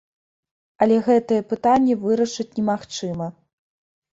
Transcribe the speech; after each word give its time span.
Але 0.85 0.95
гэтае 1.09 1.37
пытанне 1.51 1.99
вырашыць 2.07 2.49
немагчыма. 2.59 3.27